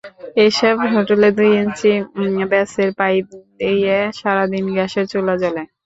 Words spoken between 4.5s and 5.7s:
দিন গ্যাসের চুলা জ্বলে।